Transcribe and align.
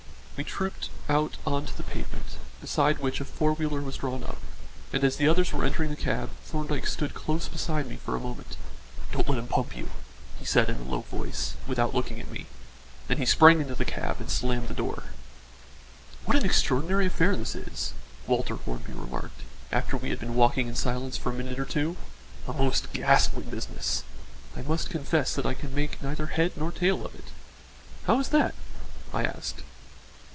We 0.37 0.45
trooped 0.45 0.89
out 1.07 1.37
on 1.45 1.67
to 1.67 1.77
the 1.77 1.83
pavement, 1.83 2.37
beside 2.61 2.97
which 2.97 3.21
a 3.21 3.25
four 3.25 3.53
wheeler 3.53 3.81
was 3.81 3.97
drawn 3.97 4.23
up, 4.23 4.39
and 4.91 5.03
as 5.03 5.17
the 5.17 5.27
others 5.27 5.53
were 5.53 5.63
entering 5.63 5.91
the 5.91 5.95
cab, 5.95 6.31
Thorndyke 6.43 6.87
stood 6.87 7.13
close 7.13 7.47
beside 7.47 7.85
me 7.85 7.97
for 7.97 8.15
a 8.15 8.19
moment. 8.19 8.57
"Don't 9.11 9.29
let 9.29 9.37
him 9.37 9.45
pump 9.47 9.77
you," 9.77 9.91
he 10.39 10.45
said 10.45 10.67
in 10.67 10.77
a 10.77 10.83
low 10.83 11.01
voice, 11.01 11.53
without 11.67 11.93
looking 11.93 12.19
at 12.19 12.31
me; 12.31 12.47
then 13.07 13.19
he 13.19 13.25
sprang 13.27 13.61
into 13.61 13.75
the 13.75 13.85
cab 13.85 14.19
and 14.19 14.31
slammed 14.31 14.67
the 14.67 14.73
door. 14.73 15.09
"What 16.25 16.35
an 16.35 16.43
extraordinary 16.43 17.05
affair 17.05 17.35
this 17.35 17.53
is," 17.53 17.93
Walter 18.25 18.55
Hornby 18.55 18.93
remarked, 18.93 19.41
after 19.71 19.95
we 19.95 20.09
had 20.09 20.17
been 20.19 20.33
walking 20.33 20.67
in 20.67 20.73
silence 20.73 21.17
for 21.17 21.29
a 21.29 21.33
minute 21.35 21.59
or 21.59 21.65
two; 21.65 21.97
"a 22.47 22.53
most 22.53 22.91
ghastly 22.93 23.43
business. 23.43 24.01
I 24.57 24.63
must 24.63 24.89
confess 24.89 25.35
that 25.35 25.45
I 25.45 25.53
can 25.53 25.75
make 25.75 26.01
neither 26.01 26.25
head 26.25 26.53
nor 26.55 26.71
tail 26.71 27.05
of 27.05 27.13
it." 27.13 27.25
"How 28.07 28.19
is 28.19 28.29
that?" 28.29 28.55
I 29.13 29.23
asked. 29.25 29.61